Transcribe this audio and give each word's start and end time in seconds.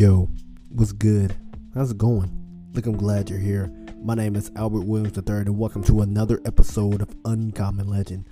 Yo, 0.00 0.30
what's 0.70 0.92
good? 0.92 1.36
How's 1.74 1.90
it 1.90 1.98
going? 1.98 2.30
Look, 2.72 2.86
I'm 2.86 2.96
glad 2.96 3.28
you're 3.28 3.38
here. 3.38 3.70
My 4.02 4.14
name 4.14 4.34
is 4.34 4.50
Albert 4.56 4.86
Williams 4.86 5.14
III, 5.14 5.40
and 5.40 5.58
welcome 5.58 5.84
to 5.84 6.00
another 6.00 6.40
episode 6.46 7.02
of 7.02 7.14
Uncommon 7.26 7.86
Legend. 7.86 8.24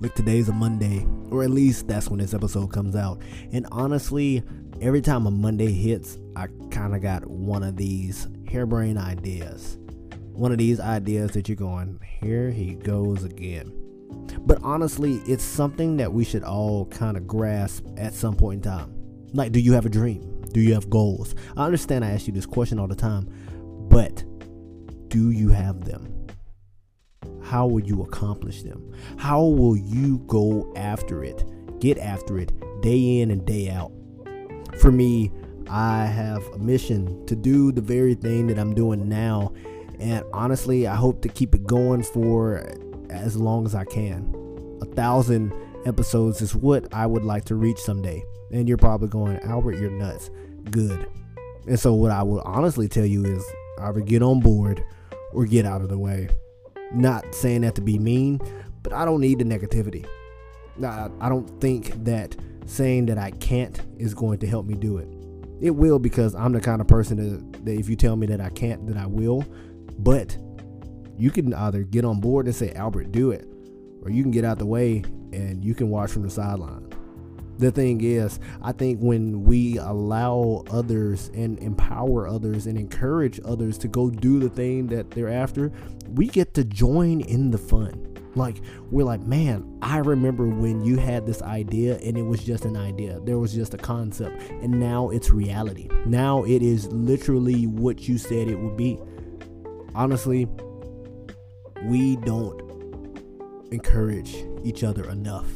Look, 0.00 0.14
today's 0.14 0.50
a 0.50 0.52
Monday, 0.52 1.06
or 1.30 1.42
at 1.42 1.48
least 1.48 1.88
that's 1.88 2.10
when 2.10 2.18
this 2.18 2.34
episode 2.34 2.74
comes 2.74 2.94
out. 2.94 3.22
And 3.54 3.66
honestly, 3.72 4.42
every 4.82 5.00
time 5.00 5.24
a 5.24 5.30
Monday 5.30 5.72
hits, 5.72 6.18
I 6.36 6.48
kind 6.70 6.94
of 6.94 7.00
got 7.00 7.24
one 7.24 7.62
of 7.62 7.78
these 7.78 8.28
harebrained 8.46 8.98
ideas. 8.98 9.78
One 10.32 10.52
of 10.52 10.58
these 10.58 10.78
ideas 10.78 11.30
that 11.30 11.48
you're 11.48 11.56
going, 11.56 12.00
here 12.20 12.50
he 12.50 12.74
goes 12.74 13.24
again. 13.24 13.72
But 14.40 14.58
honestly, 14.62 15.22
it's 15.26 15.42
something 15.42 15.96
that 15.96 16.12
we 16.12 16.22
should 16.22 16.44
all 16.44 16.84
kind 16.84 17.16
of 17.16 17.26
grasp 17.26 17.86
at 17.96 18.12
some 18.12 18.36
point 18.36 18.66
in 18.66 18.70
time. 18.70 18.94
Like, 19.32 19.52
do 19.52 19.58
you 19.58 19.72
have 19.72 19.86
a 19.86 19.88
dream? 19.88 20.33
Do 20.54 20.60
you 20.60 20.72
have 20.74 20.88
goals? 20.88 21.34
I 21.56 21.66
understand 21.66 22.04
I 22.04 22.12
ask 22.12 22.28
you 22.28 22.32
this 22.32 22.46
question 22.46 22.78
all 22.78 22.86
the 22.86 22.94
time, 22.94 23.28
but 23.90 24.22
do 25.08 25.32
you 25.32 25.48
have 25.48 25.84
them? 25.84 26.28
How 27.42 27.66
will 27.66 27.80
you 27.80 28.02
accomplish 28.02 28.62
them? 28.62 28.94
How 29.18 29.42
will 29.42 29.76
you 29.76 30.18
go 30.28 30.72
after 30.76 31.24
it? 31.24 31.44
Get 31.80 31.98
after 31.98 32.38
it 32.38 32.52
day 32.82 33.18
in 33.18 33.32
and 33.32 33.44
day 33.44 33.68
out. 33.68 33.90
For 34.78 34.92
me, 34.92 35.32
I 35.68 36.06
have 36.06 36.46
a 36.54 36.58
mission 36.58 37.26
to 37.26 37.34
do 37.34 37.72
the 37.72 37.80
very 37.80 38.14
thing 38.14 38.46
that 38.46 38.58
I'm 38.58 38.74
doing 38.74 39.08
now. 39.08 39.52
And 39.98 40.24
honestly, 40.32 40.86
I 40.86 40.94
hope 40.94 41.20
to 41.22 41.28
keep 41.28 41.56
it 41.56 41.66
going 41.66 42.04
for 42.04 42.64
as 43.10 43.36
long 43.36 43.66
as 43.66 43.74
I 43.74 43.84
can. 43.84 44.32
A 44.82 44.86
thousand 44.86 45.52
episodes 45.84 46.40
is 46.40 46.54
what 46.54 46.94
I 46.94 47.06
would 47.06 47.24
like 47.24 47.44
to 47.46 47.56
reach 47.56 47.78
someday. 47.78 48.22
And 48.52 48.68
you're 48.68 48.78
probably 48.78 49.08
going, 49.08 49.38
Albert, 49.40 49.78
you're 49.78 49.90
nuts. 49.90 50.30
Good. 50.70 51.06
And 51.66 51.78
so, 51.78 51.94
what 51.94 52.10
I 52.10 52.22
will 52.22 52.40
honestly 52.42 52.88
tell 52.88 53.06
you 53.06 53.24
is 53.24 53.44
either 53.80 54.00
get 54.00 54.22
on 54.22 54.40
board 54.40 54.84
or 55.32 55.44
get 55.44 55.64
out 55.64 55.80
of 55.80 55.88
the 55.88 55.98
way. 55.98 56.28
Not 56.92 57.34
saying 57.34 57.62
that 57.62 57.74
to 57.76 57.80
be 57.80 57.98
mean, 57.98 58.40
but 58.82 58.92
I 58.92 59.04
don't 59.04 59.20
need 59.20 59.38
the 59.38 59.44
negativity. 59.44 60.06
I, 60.82 61.08
I 61.20 61.28
don't 61.28 61.48
think 61.60 62.04
that 62.04 62.36
saying 62.66 63.06
that 63.06 63.18
I 63.18 63.30
can't 63.32 63.80
is 63.98 64.14
going 64.14 64.38
to 64.38 64.46
help 64.46 64.66
me 64.66 64.74
do 64.74 64.98
it. 64.98 65.08
It 65.60 65.70
will 65.70 65.98
because 65.98 66.34
I'm 66.34 66.52
the 66.52 66.60
kind 66.60 66.80
of 66.80 66.88
person 66.88 67.16
that, 67.16 67.64
that 67.64 67.78
if 67.78 67.88
you 67.88 67.96
tell 67.96 68.16
me 68.16 68.26
that 68.26 68.40
I 68.40 68.50
can't, 68.50 68.86
that 68.86 68.96
I 68.96 69.06
will. 69.06 69.44
But 69.98 70.36
you 71.16 71.30
can 71.30 71.54
either 71.54 71.82
get 71.82 72.04
on 72.04 72.20
board 72.20 72.46
and 72.46 72.54
say, 72.54 72.72
Albert, 72.72 73.12
do 73.12 73.30
it, 73.30 73.46
or 74.02 74.10
you 74.10 74.22
can 74.22 74.32
get 74.32 74.44
out 74.44 74.58
the 74.58 74.66
way 74.66 75.04
and 75.32 75.64
you 75.64 75.74
can 75.74 75.88
watch 75.88 76.10
from 76.10 76.22
the 76.22 76.30
sideline 76.30 76.93
the 77.58 77.70
thing 77.70 78.02
is, 78.02 78.40
I 78.62 78.72
think 78.72 79.00
when 79.00 79.44
we 79.44 79.78
allow 79.78 80.64
others 80.70 81.30
and 81.34 81.58
empower 81.60 82.26
others 82.26 82.66
and 82.66 82.78
encourage 82.78 83.40
others 83.44 83.78
to 83.78 83.88
go 83.88 84.10
do 84.10 84.38
the 84.38 84.48
thing 84.48 84.86
that 84.88 85.10
they're 85.10 85.28
after, 85.28 85.72
we 86.08 86.26
get 86.26 86.54
to 86.54 86.64
join 86.64 87.20
in 87.20 87.50
the 87.50 87.58
fun. 87.58 88.10
Like, 88.36 88.56
we're 88.90 89.04
like, 89.04 89.20
man, 89.20 89.78
I 89.80 89.98
remember 89.98 90.48
when 90.48 90.84
you 90.84 90.96
had 90.96 91.24
this 91.24 91.40
idea 91.42 91.98
and 91.98 92.18
it 92.18 92.22
was 92.22 92.42
just 92.42 92.64
an 92.64 92.76
idea. 92.76 93.20
There 93.20 93.38
was 93.38 93.54
just 93.54 93.74
a 93.74 93.78
concept, 93.78 94.42
and 94.50 94.80
now 94.80 95.10
it's 95.10 95.30
reality. 95.30 95.88
Now 96.06 96.42
it 96.44 96.60
is 96.60 96.86
literally 96.88 97.68
what 97.68 98.08
you 98.08 98.18
said 98.18 98.48
it 98.48 98.58
would 98.58 98.76
be. 98.76 98.98
Honestly, 99.94 100.48
we 101.84 102.16
don't 102.16 102.60
encourage 103.70 104.44
each 104.64 104.82
other 104.82 105.08
enough 105.10 105.48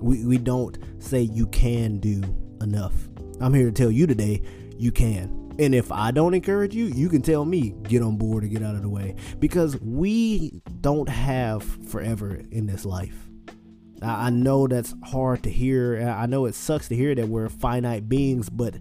we, 0.00 0.24
we 0.24 0.38
don't 0.38 0.78
say 0.98 1.22
you 1.22 1.46
can 1.48 1.98
do 1.98 2.22
enough. 2.60 2.94
I'm 3.40 3.54
here 3.54 3.66
to 3.66 3.72
tell 3.72 3.90
you 3.90 4.06
today 4.06 4.42
you 4.76 4.92
can. 4.92 5.56
And 5.58 5.74
if 5.74 5.90
I 5.90 6.12
don't 6.12 6.34
encourage 6.34 6.74
you, 6.74 6.86
you 6.86 7.08
can 7.08 7.20
tell 7.20 7.44
me 7.44 7.74
get 7.82 8.00
on 8.00 8.16
board 8.16 8.44
and 8.44 8.52
get 8.52 8.62
out 8.62 8.76
of 8.76 8.82
the 8.82 8.88
way 8.88 9.16
because 9.40 9.80
we 9.80 10.62
don't 10.80 11.08
have 11.08 11.64
forever 11.88 12.40
in 12.52 12.66
this 12.66 12.84
life. 12.84 13.28
I 14.00 14.30
know 14.30 14.68
that's 14.68 14.94
hard 15.04 15.42
to 15.42 15.50
hear. 15.50 16.00
I 16.00 16.26
know 16.26 16.46
it 16.46 16.54
sucks 16.54 16.86
to 16.88 16.96
hear 16.96 17.16
that 17.16 17.28
we're 17.28 17.48
finite 17.48 18.08
beings, 18.08 18.48
but 18.48 18.80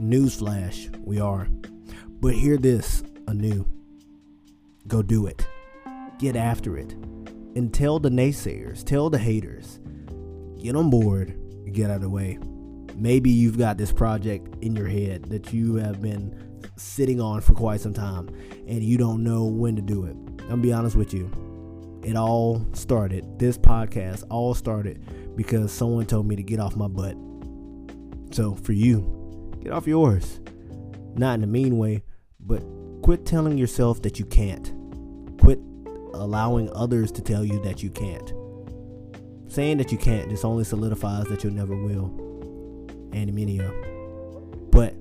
newsflash, 0.00 0.96
we 1.04 1.20
are. 1.20 1.48
But 2.20 2.34
hear 2.34 2.56
this 2.56 3.02
anew 3.26 3.66
go 4.86 5.02
do 5.02 5.26
it, 5.26 5.46
get 6.18 6.36
after 6.36 6.76
it, 6.76 6.92
and 7.54 7.72
tell 7.72 7.98
the 7.98 8.10
naysayers, 8.10 8.84
tell 8.84 9.08
the 9.10 9.18
haters 9.18 9.80
get 10.64 10.74
on 10.76 10.88
board, 10.88 11.38
get 11.72 11.90
out 11.90 11.96
of 11.96 12.00
the 12.00 12.08
way. 12.08 12.38
Maybe 12.96 13.28
you've 13.28 13.58
got 13.58 13.76
this 13.76 13.92
project 13.92 14.64
in 14.64 14.74
your 14.74 14.88
head 14.88 15.24
that 15.24 15.52
you 15.52 15.74
have 15.74 16.00
been 16.00 16.62
sitting 16.76 17.20
on 17.20 17.42
for 17.42 17.52
quite 17.52 17.82
some 17.82 17.92
time 17.92 18.28
and 18.66 18.82
you 18.82 18.96
don't 18.96 19.22
know 19.22 19.44
when 19.44 19.76
to 19.76 19.82
do 19.82 20.06
it. 20.06 20.16
I'm 20.48 20.62
be 20.62 20.72
honest 20.72 20.96
with 20.96 21.12
you. 21.12 21.30
It 22.02 22.16
all 22.16 22.66
started, 22.72 23.38
this 23.38 23.58
podcast 23.58 24.24
all 24.30 24.54
started 24.54 25.36
because 25.36 25.70
someone 25.70 26.06
told 26.06 26.26
me 26.26 26.34
to 26.34 26.42
get 26.42 26.60
off 26.60 26.76
my 26.76 26.88
butt. 26.88 27.14
So 28.34 28.54
for 28.54 28.72
you, 28.72 29.52
get 29.62 29.72
off 29.72 29.86
yours. 29.86 30.40
Not 31.14 31.34
in 31.34 31.44
a 31.44 31.46
mean 31.46 31.76
way, 31.76 32.04
but 32.40 32.64
quit 33.02 33.26
telling 33.26 33.58
yourself 33.58 34.00
that 34.00 34.18
you 34.18 34.24
can't. 34.24 34.72
Quit 35.38 35.58
allowing 36.14 36.70
others 36.74 37.12
to 37.12 37.22
tell 37.22 37.44
you 37.44 37.60
that 37.64 37.82
you 37.82 37.90
can't. 37.90 38.32
Saying 39.54 39.76
that 39.76 39.92
you 39.92 39.98
can't 39.98 40.28
just 40.28 40.44
only 40.44 40.64
solidifies 40.64 41.26
that 41.26 41.44
you'll 41.44 41.52
never 41.52 41.76
will. 41.76 42.08
Mineo. 43.12 43.70
But 44.72 44.96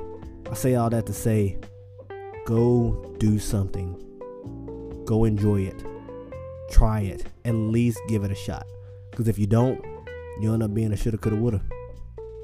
I 0.51 0.53
say 0.53 0.75
all 0.75 0.91
that 0.91 1.07
to 1.07 1.13
say 1.13 1.57
go 2.45 3.15
do 3.17 3.39
something. 3.39 3.95
Go 5.05 5.23
enjoy 5.23 5.61
it. 5.61 5.83
Try 6.69 6.99
it. 6.99 7.25
At 7.45 7.55
least 7.55 7.99
give 8.07 8.23
it 8.23 8.31
a 8.31 8.35
shot. 8.35 8.67
Because 9.09 9.27
if 9.27 9.39
you 9.39 9.47
don't, 9.47 9.83
you 10.39 10.53
end 10.53 10.61
up 10.61 10.71
being 10.71 10.93
a 10.93 10.97
shoulda, 10.97 11.17
coulda, 11.17 11.35
woulda. 11.35 11.61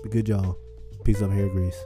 Be 0.01 0.09
good, 0.09 0.27
y'all. 0.27 0.57
Peace 1.03 1.21
up, 1.21 1.29
hair 1.29 1.47
grease. 1.47 1.77